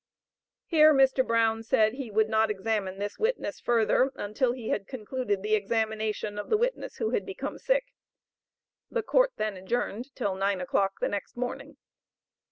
Here 0.65 0.95
Mr. 0.95 1.23
Brown 1.23 1.61
said 1.61 1.93
he 1.93 2.09
would 2.09 2.27
not 2.27 2.49
examine 2.49 2.97
this 2.97 3.19
witness 3.19 3.59
further 3.59 4.11
until 4.15 4.51
he 4.53 4.69
had 4.69 4.87
concluded 4.87 5.43
the 5.43 5.53
examination 5.53 6.39
of 6.39 6.49
the 6.49 6.57
witness, 6.57 6.95
who 6.97 7.11
had 7.11 7.23
become 7.23 7.59
sick. 7.59 7.93
The 8.89 9.03
court 9.03 9.33
then 9.37 9.55
adjourned 9.57 10.15
till 10.15 10.33
nine 10.33 10.59
o'clock 10.59 10.93
the 11.01 11.07
next 11.09 11.37
morning. 11.37 11.77